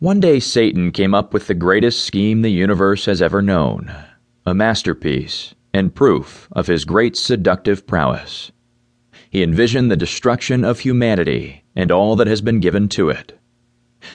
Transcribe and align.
One 0.00 0.20
day, 0.20 0.38
Satan 0.38 0.92
came 0.92 1.12
up 1.12 1.34
with 1.34 1.48
the 1.48 1.54
greatest 1.54 2.04
scheme 2.04 2.42
the 2.42 2.52
universe 2.52 3.06
has 3.06 3.20
ever 3.20 3.42
known 3.42 3.92
a 4.46 4.54
masterpiece 4.54 5.56
and 5.74 5.92
proof 5.92 6.46
of 6.52 6.68
his 6.68 6.84
great 6.84 7.16
seductive 7.16 7.84
prowess. 7.84 8.52
He 9.28 9.42
envisioned 9.42 9.90
the 9.90 9.96
destruction 9.96 10.64
of 10.64 10.78
humanity 10.78 11.64
and 11.74 11.90
all 11.90 12.14
that 12.14 12.28
has 12.28 12.40
been 12.40 12.60
given 12.60 12.88
to 12.90 13.10
it. 13.10 13.40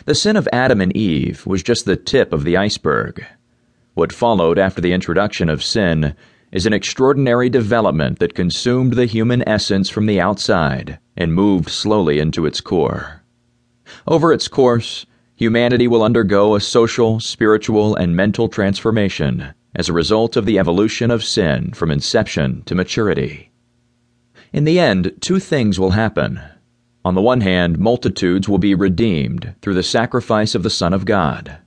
The 0.06 0.16
sin 0.16 0.38
of 0.38 0.48
Adam 0.54 0.80
and 0.80 0.96
Eve 0.96 1.46
was 1.46 1.62
just 1.62 1.84
the 1.84 1.98
tip 1.98 2.32
of 2.32 2.46
the 2.46 2.56
iceberg. 2.56 3.22
What 3.94 4.14
followed 4.14 4.58
after 4.58 4.80
the 4.80 4.94
introduction 4.94 5.50
of 5.50 5.62
sin 5.62 6.16
is 6.54 6.66
an 6.66 6.72
extraordinary 6.72 7.50
development 7.50 8.20
that 8.20 8.36
consumed 8.36 8.94
the 8.94 9.06
human 9.06 9.44
essence 9.46 9.90
from 9.90 10.06
the 10.06 10.22
outside 10.22 11.00
and 11.18 11.34
moved 11.34 11.70
slowly 11.70 12.20
into 12.20 12.46
its 12.46 12.62
core. 12.62 13.22
Over 14.08 14.32
its 14.32 14.48
course, 14.48 15.06
humanity 15.44 15.88
will 15.88 16.04
undergo 16.04 16.56
a 16.56 16.62
social, 16.62 17.20
spiritual, 17.20 17.96
and 17.96 18.16
mental 18.16 18.48
transformation 18.48 19.54
as 19.76 19.90
a 19.90 19.94
result 19.94 20.38
of 20.38 20.46
the 20.46 20.58
evolution 20.58 21.12
of 21.12 21.24
sin 21.24 21.72
from 21.74 21.92
inception 21.92 22.64
to 22.64 22.74
maturity. 22.74 23.52
In 24.54 24.64
the 24.64 24.80
end, 24.80 25.12
two 25.20 25.40
things 25.40 25.78
will 25.78 25.92
happen. 25.92 26.40
On 27.04 27.14
the 27.14 27.22
one 27.22 27.42
hand, 27.42 27.78
multitudes 27.78 28.48
will 28.48 28.58
be 28.58 28.74
redeemed 28.74 29.56
through 29.62 29.74
the 29.74 29.84
sacrifice 29.84 30.56
of 30.56 30.64
the 30.64 30.70
Son 30.70 30.94
of 30.94 31.04
God. 31.04 31.58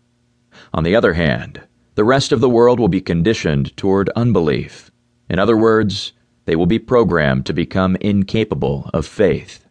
On 0.72 0.82
the 0.82 0.96
other 0.96 1.12
hand, 1.12 1.60
the 1.96 2.04
rest 2.04 2.32
of 2.32 2.40
the 2.40 2.48
world 2.48 2.80
will 2.80 2.88
be 2.88 3.02
conditioned 3.02 3.76
toward 3.76 4.08
unbelief. 4.16 4.90
In 5.28 5.38
other 5.38 5.56
words, 5.56 6.12
they 6.46 6.56
will 6.56 6.66
be 6.66 6.78
programmed 6.78 7.44
to 7.44 7.52
become 7.52 7.96
incapable 7.96 8.90
of 8.94 9.04
faith. 9.04 9.65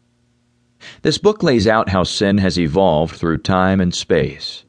This 1.02 1.18
book 1.18 1.44
lays 1.44 1.68
out 1.68 1.90
how 1.90 2.04
sin 2.04 2.38
has 2.40 2.60
evolved 2.60 3.16
through 3.16 3.40
time 3.40 3.80
and 3.80 3.94
space. 3.94 4.66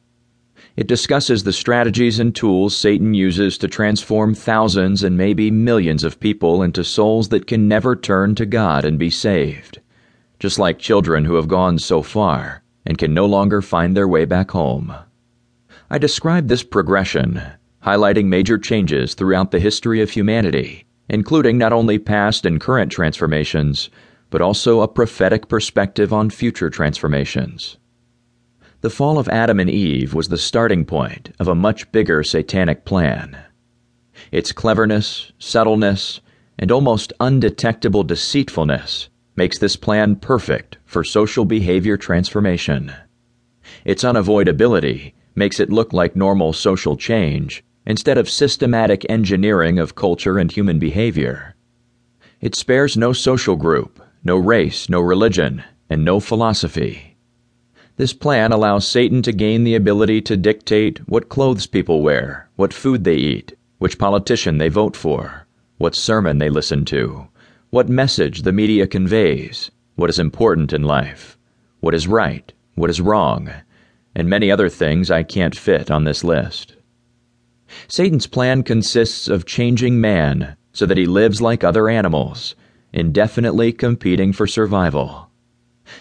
It 0.76 0.86
discusses 0.86 1.42
the 1.42 1.54
strategies 1.54 2.18
and 2.18 2.34
tools 2.34 2.76
Satan 2.76 3.14
uses 3.14 3.56
to 3.58 3.68
transform 3.68 4.34
thousands 4.34 5.02
and 5.02 5.16
maybe 5.16 5.50
millions 5.50 6.04
of 6.04 6.20
people 6.20 6.62
into 6.62 6.84
souls 6.84 7.30
that 7.30 7.46
can 7.46 7.66
never 7.66 7.96
turn 7.96 8.34
to 8.34 8.44
God 8.44 8.84
and 8.84 8.98
be 8.98 9.08
saved, 9.08 9.80
just 10.38 10.58
like 10.58 10.78
children 10.78 11.24
who 11.24 11.36
have 11.36 11.48
gone 11.48 11.78
so 11.78 12.02
far 12.02 12.62
and 12.84 12.98
can 12.98 13.14
no 13.14 13.24
longer 13.24 13.62
find 13.62 13.96
their 13.96 14.06
way 14.06 14.26
back 14.26 14.50
home. 14.50 14.94
I 15.88 15.96
describe 15.96 16.48
this 16.48 16.62
progression, 16.62 17.40
highlighting 17.84 18.26
major 18.26 18.58
changes 18.58 19.14
throughout 19.14 19.52
the 19.52 19.60
history 19.60 20.02
of 20.02 20.10
humanity, 20.10 20.84
including 21.08 21.56
not 21.56 21.72
only 21.72 21.98
past 21.98 22.44
and 22.44 22.60
current 22.60 22.92
transformations 22.92 23.88
but 24.30 24.42
also 24.42 24.80
a 24.80 24.88
prophetic 24.88 25.48
perspective 25.48 26.12
on 26.12 26.30
future 26.30 26.70
transformations. 26.70 27.76
The 28.80 28.90
fall 28.90 29.18
of 29.18 29.28
Adam 29.28 29.58
and 29.58 29.70
Eve 29.70 30.14
was 30.14 30.28
the 30.28 30.38
starting 30.38 30.84
point 30.84 31.34
of 31.38 31.48
a 31.48 31.54
much 31.54 31.90
bigger 31.92 32.22
satanic 32.22 32.84
plan. 32.84 33.38
Its 34.30 34.52
cleverness, 34.52 35.32
subtleness, 35.38 36.20
and 36.58 36.70
almost 36.70 37.12
undetectable 37.20 38.04
deceitfulness 38.04 39.08
makes 39.34 39.58
this 39.58 39.76
plan 39.76 40.16
perfect 40.16 40.78
for 40.84 41.04
social 41.04 41.44
behavior 41.44 41.96
transformation. 41.96 42.92
Its 43.84 44.04
unavoidability 44.04 45.12
makes 45.34 45.60
it 45.60 45.70
look 45.70 45.92
like 45.92 46.16
normal 46.16 46.52
social 46.52 46.96
change 46.96 47.62
instead 47.86 48.18
of 48.18 48.28
systematic 48.28 49.04
engineering 49.08 49.78
of 49.78 49.94
culture 49.94 50.38
and 50.38 50.50
human 50.50 50.78
behavior. 50.78 51.54
It 52.40 52.54
spares 52.54 52.96
no 52.96 53.12
social 53.12 53.56
group, 53.56 54.02
no 54.26 54.36
race, 54.36 54.88
no 54.88 55.00
religion, 55.00 55.62
and 55.88 56.04
no 56.04 56.18
philosophy. 56.18 57.16
This 57.96 58.12
plan 58.12 58.50
allows 58.50 58.84
Satan 58.84 59.22
to 59.22 59.32
gain 59.32 59.62
the 59.62 59.76
ability 59.76 60.20
to 60.22 60.36
dictate 60.36 60.98
what 61.08 61.28
clothes 61.28 61.68
people 61.68 62.02
wear, 62.02 62.50
what 62.56 62.74
food 62.74 63.04
they 63.04 63.14
eat, 63.14 63.56
which 63.78 64.00
politician 64.00 64.58
they 64.58 64.68
vote 64.68 64.96
for, 64.96 65.46
what 65.78 65.94
sermon 65.94 66.38
they 66.38 66.50
listen 66.50 66.84
to, 66.86 67.28
what 67.70 67.88
message 67.88 68.42
the 68.42 68.50
media 68.50 68.88
conveys, 68.88 69.70
what 69.94 70.10
is 70.10 70.18
important 70.18 70.72
in 70.72 70.82
life, 70.82 71.38
what 71.78 71.94
is 71.94 72.08
right, 72.08 72.52
what 72.74 72.90
is 72.90 73.00
wrong, 73.00 73.48
and 74.16 74.28
many 74.28 74.50
other 74.50 74.68
things 74.68 75.08
I 75.08 75.22
can't 75.22 75.54
fit 75.54 75.88
on 75.88 76.02
this 76.02 76.24
list. 76.24 76.74
Satan's 77.86 78.26
plan 78.26 78.64
consists 78.64 79.28
of 79.28 79.46
changing 79.46 80.00
man 80.00 80.56
so 80.72 80.84
that 80.84 80.98
he 80.98 81.06
lives 81.06 81.40
like 81.40 81.62
other 81.62 81.88
animals 81.88 82.56
indefinitely 82.96 83.72
competing 83.72 84.32
for 84.32 84.46
survival. 84.46 85.30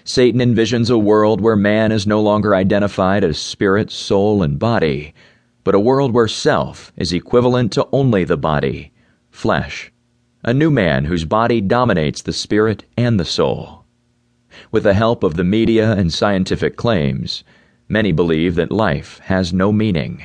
Satan 0.04 0.40
envisions 0.40 0.90
a 0.90 0.98
world 0.98 1.42
where 1.42 1.56
man 1.56 1.92
is 1.92 2.08
no 2.08 2.22
longer 2.22 2.56
identified 2.56 3.24
as 3.24 3.38
spirit, 3.38 3.92
soul, 3.92 4.42
and 4.42 4.58
body, 4.58 5.14
but 5.64 5.76
a 5.76 5.80
world 5.80 6.14
where 6.14 6.28
self 6.28 6.92
is 6.96 7.14
equivalent 7.14 7.72
to 7.74 7.88
only 7.92 8.24
the 8.24 8.38
body, 8.38 8.92
flesh, 9.30 9.92
a 10.44 10.54
new 10.54 10.72
man 10.72 11.06
whose 11.06 11.26
body 11.26 11.60
dominates 11.62 12.22
the 12.22 12.34
spirit 12.34 12.86
and 12.98 13.20
the 13.20 13.26
soul. 13.26 13.86
With 14.72 14.84
the 14.84 14.94
help 14.94 15.24
of 15.24 15.36
the 15.36 15.44
media 15.44 15.92
and 15.92 16.14
scientific 16.14 16.78
claims, 16.78 17.44
many 17.90 18.12
believe 18.12 18.56
that 18.56 18.72
life 18.72 19.20
has 19.26 19.52
no 19.52 19.72
meaning. 19.72 20.24